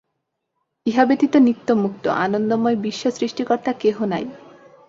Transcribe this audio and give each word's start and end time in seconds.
ইহা 0.85 1.03
ব্যতীত 1.05 1.33
নিত্যমুক্ত, 1.37 2.05
আনন্দময় 2.25 2.75
বিশ্ব-সৃষ্টিকর্তা 2.75 3.71
কেহ 3.73 3.97
নাই। 4.05 4.25